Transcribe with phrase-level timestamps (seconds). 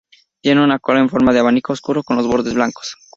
[0.41, 2.97] Tiene una cola en forma de abanico oscura, con los bordes blancos.